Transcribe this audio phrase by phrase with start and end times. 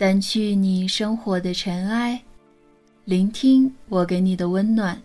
[0.00, 2.18] 掸去你生活的尘埃，
[3.04, 4.98] 聆听我给你的温暖。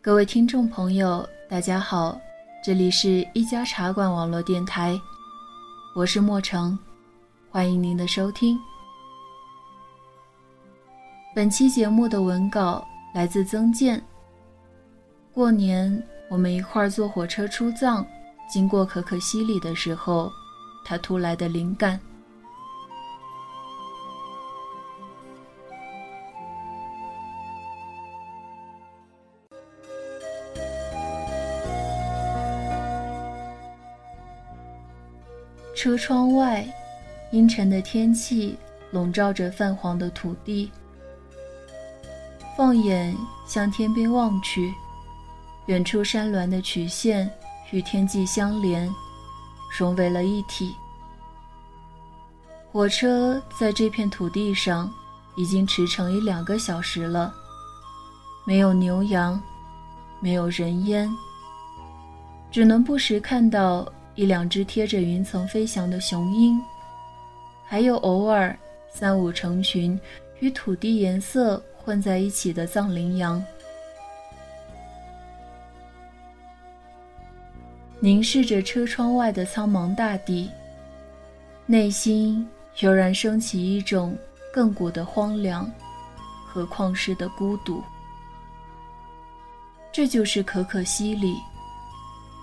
[0.00, 2.18] 各位听众朋友，大家好，
[2.64, 4.98] 这里是一家茶馆网络电台，
[5.94, 6.78] 我是莫成，
[7.50, 8.58] 欢迎您的收听。
[11.34, 14.02] 本期节目的文稿来自曾健。
[15.30, 18.06] 过年我们一块儿坐火车出藏，
[18.50, 20.32] 经过可可西里的时候，
[20.86, 22.00] 他突来的灵感。
[35.80, 36.62] 车窗外，
[37.30, 38.54] 阴沉的天气
[38.90, 40.70] 笼罩着泛黄的土地。
[42.54, 44.74] 放眼向天边望去，
[45.68, 47.32] 远处山峦的曲线
[47.70, 48.94] 与天际相连，
[49.78, 50.74] 融为了一体。
[52.70, 54.92] 火车在这片土地上
[55.34, 57.32] 已经驰骋一两个小时了，
[58.44, 59.40] 没有牛羊，
[60.20, 61.10] 没有人烟，
[62.50, 63.90] 只能不时看到。
[64.14, 66.60] 一两只贴着云层飞翔的雄鹰，
[67.64, 68.56] 还有偶尔
[68.90, 69.98] 三五成群
[70.40, 73.42] 与土地颜色混在一起的藏羚羊。
[77.98, 80.50] 凝视着车窗外的苍茫大地，
[81.66, 82.48] 内心
[82.78, 84.16] 油然升起一种
[84.54, 85.70] 亘古的荒凉
[86.46, 87.82] 和旷世的孤独。
[89.92, 91.34] 这就是可可西里。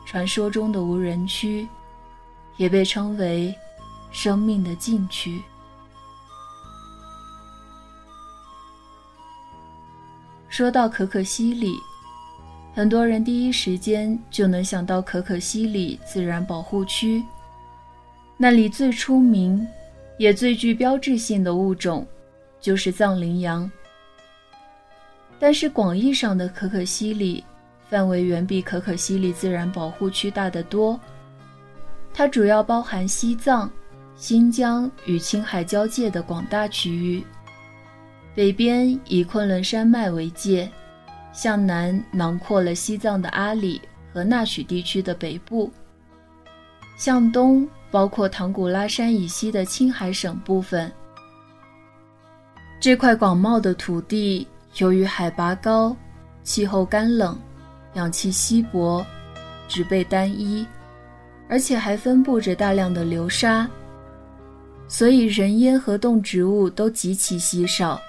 [0.07, 1.67] 传说中的无人区，
[2.55, 3.53] 也被称为
[4.09, 5.43] 生命的禁区。
[10.47, 11.77] 说到可可西里，
[12.73, 17.21] 很多人第一时间就能想到可可西里自然保护区。
[18.37, 19.67] 那里最出名，
[20.17, 22.07] 也最具标志性的物种，
[22.61, 23.69] 就是藏羚羊。
[25.37, 27.43] 但是广义上的可可西里。
[27.89, 30.99] 范围远比可可西里自然保护区大得多。
[32.13, 33.69] 它主要包含西藏、
[34.15, 37.23] 新疆与青海交界的广大区域，
[38.33, 40.69] 北边以昆仑山脉为界，
[41.31, 43.81] 向南囊括了西藏的阿里
[44.11, 45.71] 和纳曲地区的北部，
[46.97, 50.91] 向东包括唐古拉山以西的青海省部分。
[52.79, 55.95] 这块广袤的土地由于海拔高，
[56.43, 57.37] 气候干冷。
[57.97, 59.03] 氧气稀薄，
[59.67, 60.63] 植被单一，
[61.49, 63.67] 而且还分布着大量的流沙，
[64.87, 67.99] 所以人烟和动植物都极其稀少，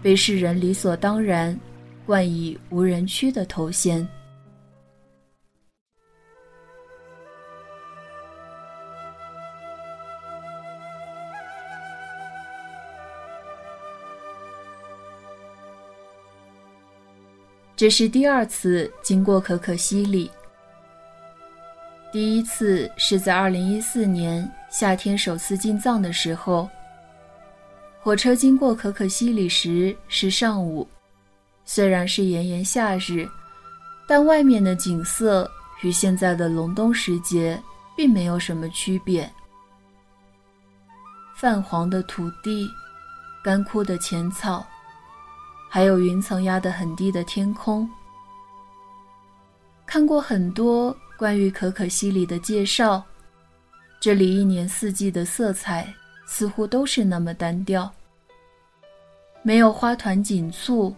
[0.00, 1.58] 被世人理所当然
[2.06, 4.06] 冠以无人区的头衔。
[17.76, 20.30] 这是第二次经过可可西里。
[22.10, 26.66] 第一次是在2014年夏天首次进藏的时候。
[28.00, 30.88] 火车经过可可西里时是上午，
[31.66, 33.28] 虽然是炎炎夏日，
[34.06, 35.50] 但外面的景色
[35.82, 37.60] 与现在的隆冬时节
[37.94, 39.30] 并没有什么区别。
[41.34, 42.66] 泛黄的土地，
[43.44, 44.66] 干枯的浅草。
[45.76, 47.86] 还有云层压得很低的天空。
[49.84, 53.04] 看过很多关于可可西里的介绍，
[54.00, 55.86] 这里一年四季的色彩
[56.26, 57.92] 似乎都是那么单调，
[59.42, 60.96] 没有花团锦簇，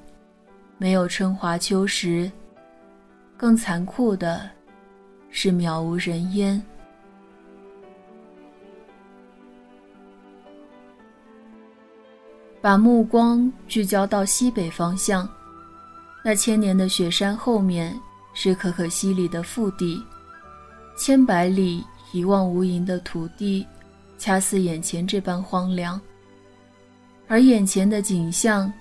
[0.77, 2.31] 没有春华秋实，
[3.37, 4.49] 更残酷的
[5.28, 6.62] 是渺无人烟。
[12.60, 15.28] 把目光聚焦到西北方向，
[16.25, 17.99] 那千年的雪山后面
[18.34, 20.02] 是可可西里的腹地，
[20.96, 23.64] 千百里一望无垠的土地，
[24.19, 26.00] 恰似眼前这般荒凉。
[27.28, 28.72] 而眼前的景象，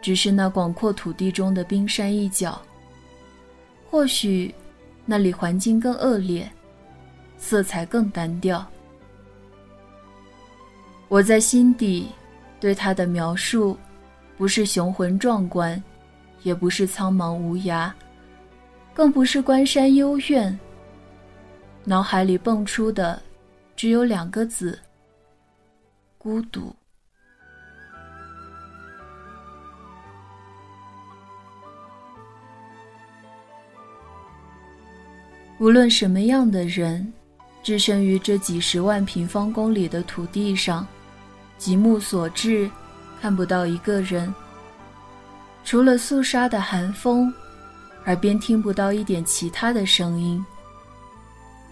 [0.00, 2.60] 只是那广阔土地中的冰山一角。
[3.90, 4.54] 或许，
[5.04, 6.48] 那里环境更恶劣，
[7.38, 8.64] 色彩更单调。
[11.08, 12.06] 我在心底。
[12.58, 13.76] 对他的描述，
[14.36, 15.82] 不是雄浑壮观，
[16.42, 17.90] 也不是苍茫无涯，
[18.94, 20.58] 更不是关山幽怨。
[21.84, 23.22] 脑海里蹦出的，
[23.76, 24.78] 只有两个字：
[26.18, 26.74] 孤独。
[35.58, 37.12] 无论什么样的人，
[37.62, 40.86] 置身于这几十万平方公里的土地上。
[41.58, 42.70] 极目所至，
[43.20, 44.32] 看不到一个人。
[45.64, 47.32] 除了肃杀的寒风，
[48.04, 50.44] 耳边听不到一点其他的声音。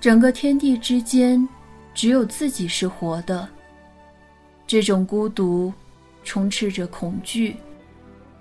[0.01, 1.49] 整个天地之间，
[1.95, 3.49] 只有自己是活的。
[4.67, 5.73] 这种孤独，
[6.25, 7.57] 充斥着恐惧，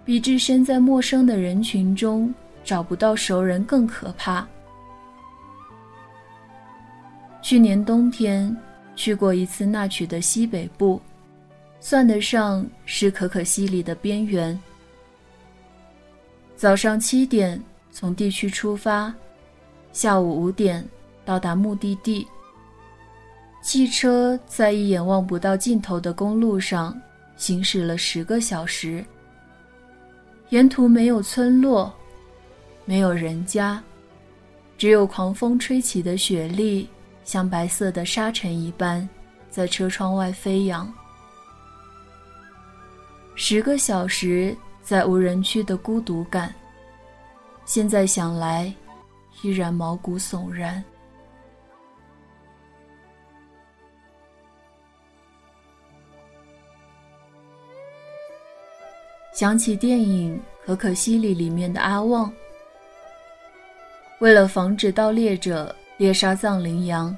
[0.03, 4.47] 比置身在陌生的人群中找不到熟人更可怕。
[7.41, 8.55] 去年冬天
[8.95, 10.99] 去过一次那曲的西北部，
[11.85, 14.57] 算得上是可可西里的边缘。
[16.55, 19.13] 早上七点从地区出发，
[19.91, 20.87] 下午五点
[21.25, 22.25] 到达目的地。
[23.61, 26.97] 汽车在一眼望不到尽头的公路上
[27.35, 29.03] 行驶了十个小时，
[30.51, 31.93] 沿途没有村落，
[32.85, 33.83] 没有人家，
[34.77, 36.87] 只有狂风吹起的雪粒。
[37.25, 39.07] 像白色的沙尘一般，
[39.49, 40.89] 在车窗外飞扬。
[43.35, 46.53] 十个小时在无人区的孤独感，
[47.65, 48.73] 现在想来，
[49.41, 50.83] 依然毛骨悚然。
[59.33, 62.31] 想起电影《可可西里》里面的阿旺，
[64.19, 65.75] 为了防止盗猎者。
[65.97, 67.15] 猎杀藏羚羊，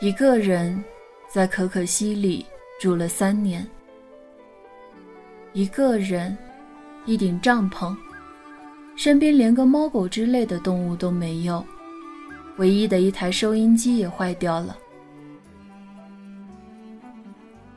[0.00, 0.82] 一个人
[1.30, 2.44] 在可可西里
[2.80, 3.64] 住了三年。
[5.54, 6.36] 一个人，
[7.06, 7.96] 一顶帐篷，
[8.96, 11.64] 身边连个猫狗之类的动物都没有，
[12.56, 14.76] 唯一的一台收音机也坏掉了。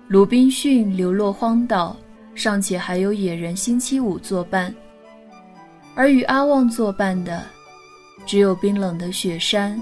[0.07, 1.95] 鲁滨逊流落荒岛，
[2.33, 4.73] 尚且还有野人星期五作伴，
[5.93, 7.45] 而与阿旺作伴的，
[8.25, 9.79] 只有冰冷的雪山。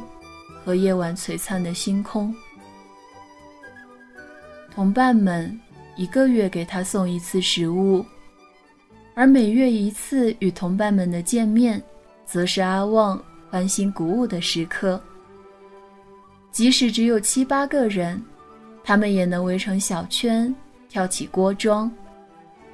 [0.66, 2.36] 和夜晚璀璨的星空，
[4.74, 5.62] 同伴们
[5.96, 8.06] 一个月给他送一次食物，
[9.14, 11.82] 而每月一次与同伴们的见面，
[12.26, 15.02] 则是阿旺欢欣鼓舞的时刻。
[16.52, 18.22] 即使只有七八个人，
[18.84, 20.54] 他们也能围成小圈，
[20.90, 21.92] 跳起锅庄，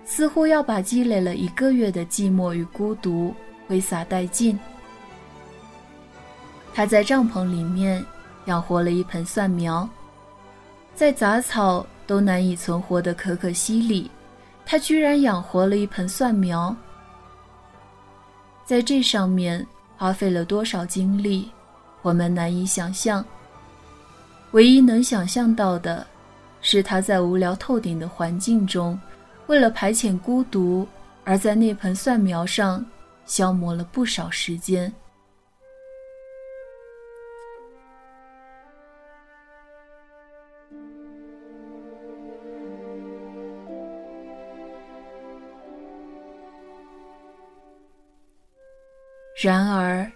[0.04, 3.34] 似乎要把积累了一个月的寂寞与孤独
[3.68, 4.58] 挥洒殆尽。
[6.74, 8.04] 他在帐篷里面
[8.46, 9.88] 养活了一盆蒜苗，
[10.96, 14.12] 在杂草都难以存活的可可西里，
[14.66, 16.76] 他居然养活了一盆蒜苗。
[18.66, 19.66] 在这上面
[19.96, 21.50] 花费了多少精力，
[22.02, 23.24] 我们难以想象。
[24.52, 26.06] 唯一能想象到的，
[26.60, 29.00] 是他在无聊透顶的环境中，
[29.48, 30.86] 为了排遣孤独，
[31.24, 32.86] 而在那盆蒜苗上
[33.26, 34.94] 消磨了不少时间。
[49.44, 50.08] 然而，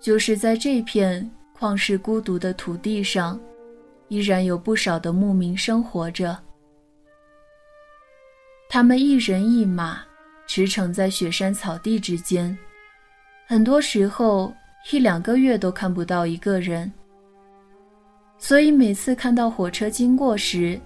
[0.00, 3.38] 就是在这片旷世孤独的土地上，
[4.08, 6.36] 依然有不少的牧民生活着。
[8.68, 10.00] 他们一人一马，
[10.48, 12.58] 驰骋在雪山草地之间，
[13.46, 14.52] 很多时候
[14.90, 16.92] 一两个月都看不到一个人。
[18.36, 20.80] 所以每次看到火车经过时，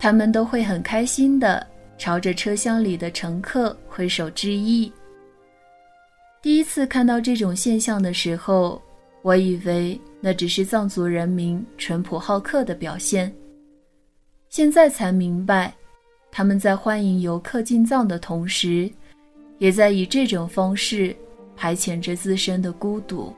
[0.00, 1.64] 他们都会很开心地
[1.96, 4.92] 朝着车厢里的乘客挥手致意。
[6.46, 8.80] 第一次看到这种现象的时候，
[9.22, 13.34] 我以为那只是藏族人民淳朴好客的表现。
[14.48, 15.74] 现在才明白，
[16.30, 18.88] 他们在欢迎游客进藏的同时，
[19.58, 21.16] 也在以这种方式
[21.56, 23.34] 排遣着自身的孤独。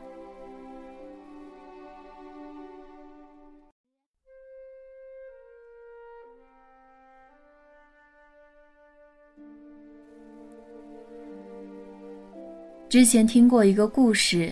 [12.88, 14.50] 之前听过一个故事，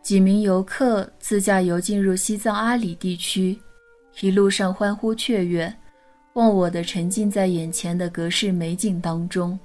[0.00, 3.58] 几名游客自驾游进入西藏阿里地区，
[4.20, 5.70] 一路上欢呼雀跃，
[6.32, 9.58] 忘我的沉浸在眼前的隔世美景当中。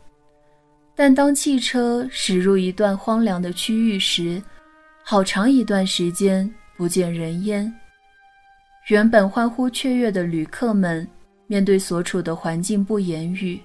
[0.94, 4.44] 但当汽车驶入一段荒凉的区域时，
[5.02, 7.74] 好长一段时间不见人烟。
[8.90, 11.08] 原本欢呼雀跃的旅客们，
[11.48, 13.62] 面对所处的环境不言语。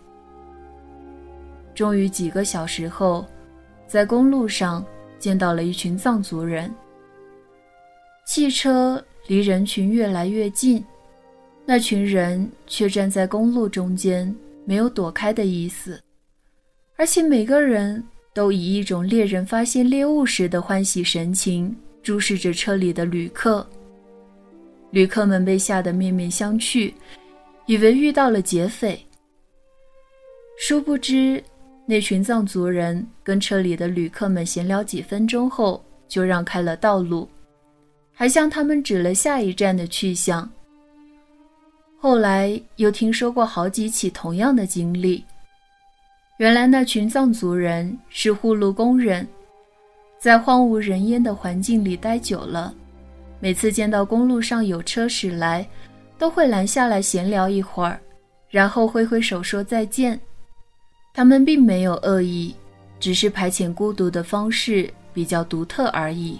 [1.74, 3.26] 终于几个小时后。
[3.88, 4.84] 在公路上
[5.18, 6.72] 见到了一群藏族人。
[8.26, 10.84] 汽车离人群越来越近，
[11.64, 14.32] 那群人却站在公路中间，
[14.66, 15.98] 没有躲开的意思，
[16.96, 18.04] 而且每个人
[18.34, 23.66] 都以一种猎人发现猎物时的欢喜神情注视着车里的旅客。
[24.90, 26.92] 旅客们被吓得面面相觑，
[27.66, 28.98] 以为遇到了劫匪。
[30.58, 31.42] 殊不知，
[31.90, 37.26] 那群藏族人跟车里的旅客们闲聊几分钟后，就让开了道路，
[38.12, 40.46] 还向他们指了下一站的去向。
[41.98, 45.24] 后来又听说过好几起同样的经历。
[46.36, 49.26] 原来那群藏族人是护路工人，
[50.18, 52.74] 在荒无人烟的环境里待久了，
[53.40, 55.66] 每次见到公路上有车驶来，
[56.18, 57.98] 都会拦下来闲聊一会儿，
[58.50, 60.20] 然后挥挥手说再见。
[61.18, 62.54] 他们并没有恶意，
[63.00, 66.38] 只是排遣孤独的方式比较独特而已。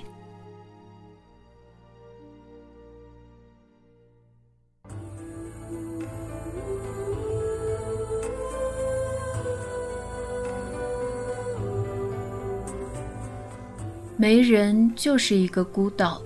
[14.16, 16.23] 没人就是一个孤岛，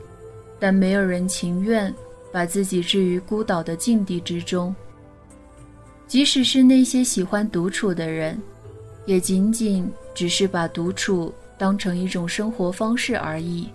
[0.60, 1.90] 但没有人情愿
[2.30, 4.76] 把自己置于孤岛的境地之中。
[6.12, 8.38] 即使是那些喜欢独处的人，
[9.06, 13.66] 也仅仅只是把独处当成一种生活方式而已。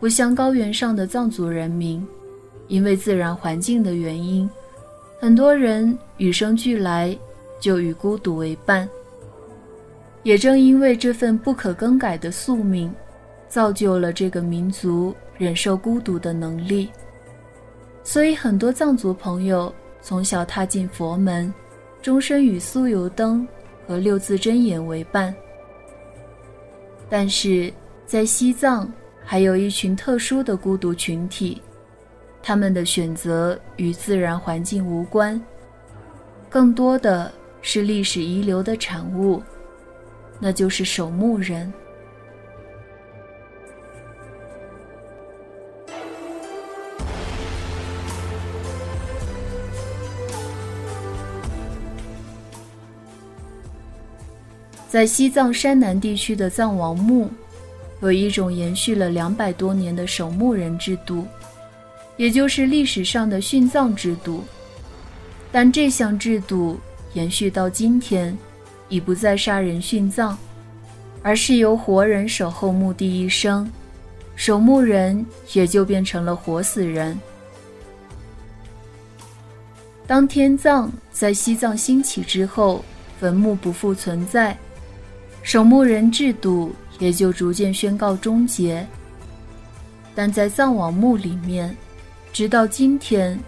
[0.00, 2.04] 不像高原上的藏族人民，
[2.66, 4.50] 因为自然环境的原因，
[5.20, 7.16] 很多人与生俱来
[7.60, 8.88] 就与孤独为伴。
[10.24, 12.92] 也正因为这份不可更改的宿命，
[13.48, 16.88] 造就了这个民族忍受孤独的能力。
[18.02, 19.72] 所以，很多藏族朋友。
[20.04, 21.52] 从小踏进佛门，
[22.02, 23.48] 终身与酥油灯
[23.86, 25.34] 和六字真言为伴。
[27.08, 27.72] 但是
[28.04, 28.92] 在西藏，
[29.24, 31.62] 还有一群特殊的孤独群体，
[32.42, 35.42] 他们的选择与自然环境无关，
[36.50, 37.32] 更多的
[37.62, 39.42] 是历史遗留的产物，
[40.38, 41.72] 那就是守墓人。
[54.94, 57.28] 在西藏山南地区的藏王墓，
[58.00, 61.26] 有一种延续了两百多年的守墓人制度，
[62.16, 64.44] 也就是历史上的殉葬制度。
[65.50, 66.78] 但这项制度
[67.12, 68.38] 延续到今天，
[68.88, 70.38] 已不再杀人殉葬，
[71.24, 73.68] 而是由活人守候墓地一生，
[74.36, 77.18] 守墓人也就变成了活死人。
[80.06, 82.84] 当天葬在西藏兴起之后，
[83.18, 84.56] 坟墓不复存在。
[85.44, 88.84] 守墓人制度也就逐渐宣告终结，
[90.14, 91.76] 但在藏王墓里面，
[92.32, 93.38] 直到今天，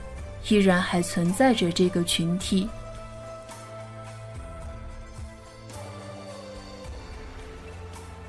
[0.48, 2.68] 依然还存在着这个群体。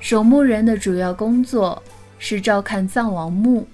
[0.00, 1.80] 守墓人的主要工作
[2.18, 3.68] 是照看藏王墓，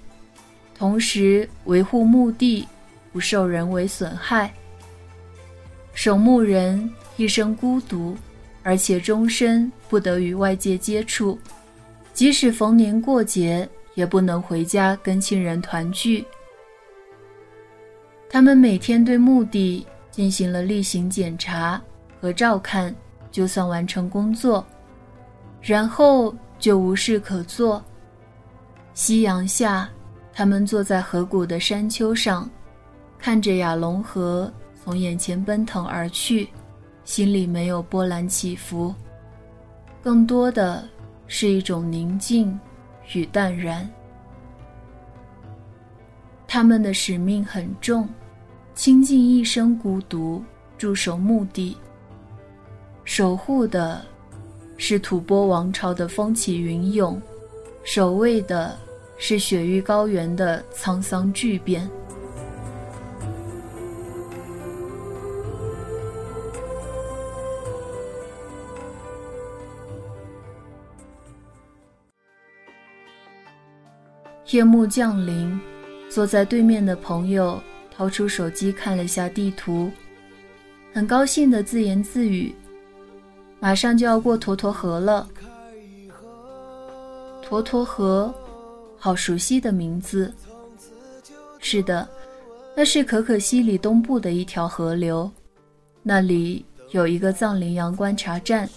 [0.76, 2.66] 同时维护墓地
[3.12, 4.52] 不受人为损害。
[5.94, 8.16] 守墓人一生孤独。
[8.64, 11.38] 而且终身不得与外界接触，
[12.12, 16.24] 即使逢年过节也不能回家跟亲人团聚。
[18.28, 21.80] 他们每天对墓地进行了例行检查
[22.20, 22.92] 和照看，
[23.30, 24.66] 就算完成工作，
[25.60, 27.84] 然后就无事可做。
[28.94, 29.88] 夕阳下，
[30.32, 32.48] 他们坐在河谷的山丘上，
[33.18, 34.52] 看着雅龙河
[34.82, 36.48] 从眼前奔腾而去。
[37.04, 38.94] 心里没有波澜起伏，
[40.02, 40.88] 更多的
[41.26, 42.58] 是一种宁静
[43.12, 43.88] 与淡然。
[46.48, 48.08] 他们的使命很重，
[48.74, 50.42] 倾尽一生孤独
[50.78, 51.76] 驻守墓地，
[53.04, 54.00] 守护的
[54.76, 57.20] 是吐蕃王朝的风起云涌，
[57.82, 58.76] 守卫的
[59.18, 61.90] 是雪域高原的沧桑巨变。
[74.54, 75.60] 夜幕降临，
[76.08, 79.90] 坐在对面的朋友掏出手机看了下地图，
[80.92, 82.54] 很高兴的自言自语
[83.58, 85.28] ：“马上就要过沱沱河了。”
[87.44, 88.32] 沱沱河，
[88.96, 90.32] 好熟悉的名字。
[91.58, 92.08] 是的，
[92.76, 95.28] 那是可可西里东部的一条河流，
[96.00, 98.70] 那里有一个藏羚羊观察站。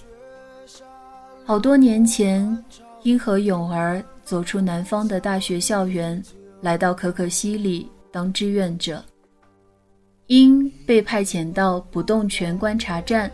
[1.45, 2.65] 好多年前，
[3.03, 4.03] 因和勇儿。
[4.27, 6.21] 走出南方的大学校园，
[6.59, 9.01] 来到可可西里当志愿者。
[10.25, 13.31] 英被派遣到不动泉观察站，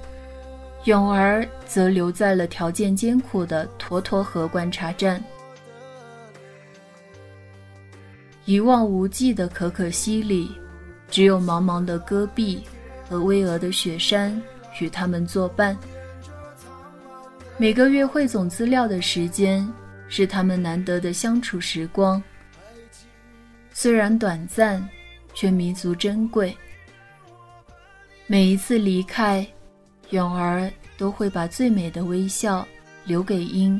[0.83, 5.19] 勇儿则留在了条件艰苦的沱沱河观察站。
[8.45, 10.51] 一望无际的可可西里，
[11.09, 12.61] 只有茫茫的戈壁
[13.09, 14.39] 和巍峨的雪山
[14.79, 15.75] 与他们作伴。
[17.57, 19.67] 每个月汇总资料的时间，
[20.07, 22.21] 是他们难得的相处时光。
[23.71, 24.87] 虽然短暂，
[25.33, 26.55] 却弥足珍贵。
[28.27, 29.45] 每一次离开，
[30.11, 32.67] 永儿都会把最美的微笑
[33.03, 33.79] 留给英，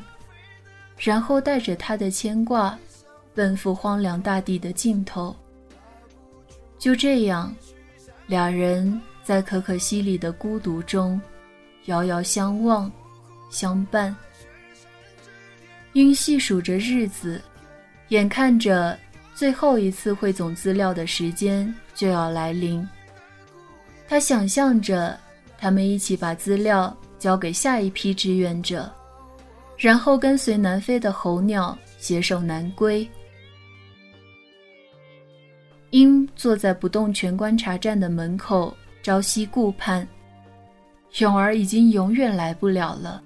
[0.98, 2.78] 然后带着他的牵挂，
[3.34, 5.36] 奔赴荒凉大地的尽头。
[6.78, 7.56] 就这样，
[8.28, 11.22] 俩人在可可西里的孤独中，
[11.86, 12.92] 遥遥相望，
[13.50, 14.14] 相伴。
[15.94, 17.42] 英细数着日子，
[18.10, 18.98] 眼看着。
[19.36, 22.88] 最后一次汇总资料的时间就要来临。
[24.08, 25.20] 他想象着
[25.58, 28.92] 他们一起把资料交给下一批志愿者，
[29.76, 33.08] 然后跟随南飞的候鸟携手南归。
[35.90, 38.72] 鹰坐在不动泉观察站的门口，
[39.02, 40.08] 朝夕顾盼。
[41.18, 43.22] 勇儿已经永远来不了了，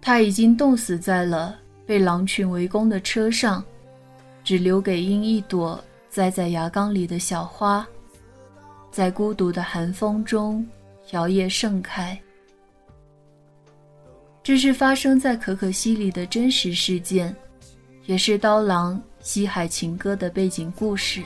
[0.00, 1.58] 他已经冻死在了
[1.88, 3.64] 被狼群围攻的车上。
[4.44, 7.86] 只留给鹰一朵栽在牙缸里的小花，
[8.90, 10.66] 在孤独的寒风中
[11.10, 12.18] 摇曳盛开。
[14.42, 17.36] 这是发生在可可西里的真实事件，
[18.06, 21.22] 也是刀郎西海情歌的背景故事。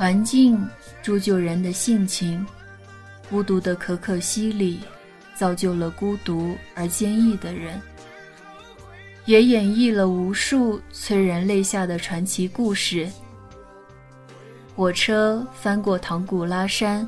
[0.00, 0.66] 环境
[1.02, 2.42] 铸就人的性情，
[3.28, 4.80] 孤独的可可西里，
[5.34, 7.78] 造就了孤独而坚毅的人，
[9.26, 13.06] 也演绎了无数催人泪下的传奇故事。
[14.74, 17.06] 火车翻过唐古拉山，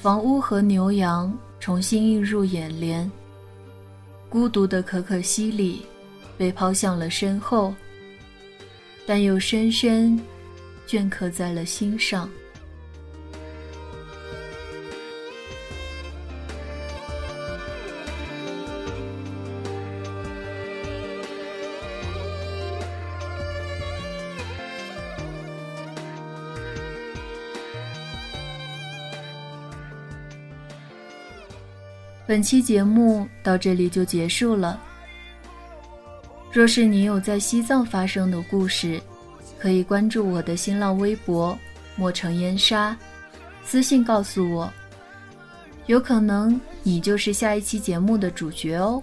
[0.00, 3.12] 房屋和牛羊重新映入眼帘，
[4.30, 5.84] 孤独的可可西里，
[6.38, 7.74] 被抛向了身后，
[9.04, 10.18] 但又深深。
[10.88, 12.26] 镌刻在了心上。
[32.26, 34.80] 本期节目到这里就结束了。
[36.50, 38.98] 若是你有在西藏发生的故事，
[39.58, 41.58] 可以关注我的新浪微博
[41.96, 42.96] “墨城烟沙”，
[43.64, 44.72] 私信告诉我，
[45.86, 49.02] 有可能你就是下一期节目的主角哦。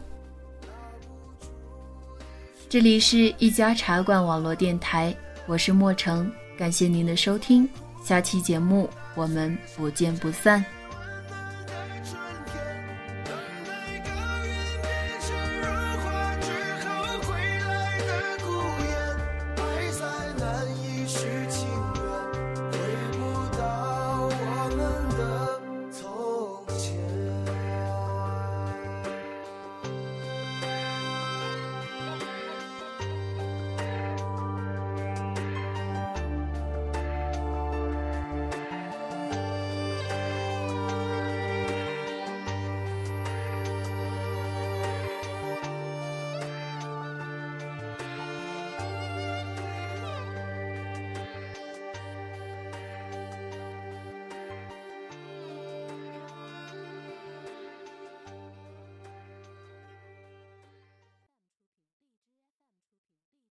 [2.69, 5.15] 这里是一家茶馆网络电台，
[5.45, 7.67] 我是墨城，感谢您的收听，
[8.03, 10.63] 下期节目我们不见不散。